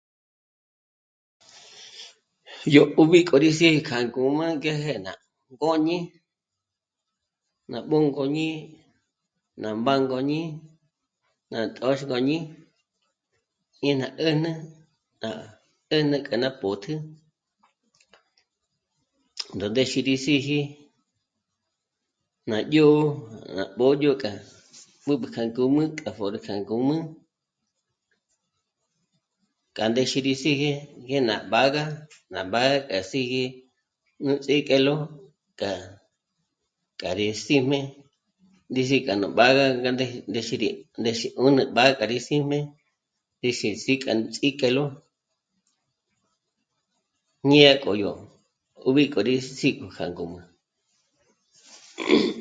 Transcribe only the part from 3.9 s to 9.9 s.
ngǔm'ü ngéje ná ngôñi, ná bûngôñi, ná